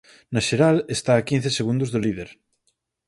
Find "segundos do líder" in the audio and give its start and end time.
1.57-2.29